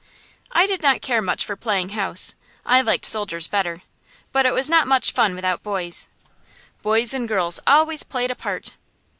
[0.51, 2.33] I did not care much for playing house.
[2.65, 3.83] I liked soldiers better,
[4.31, 6.07] but it was not much fun without boys.
[6.81, 8.73] Boys and girls always played apart.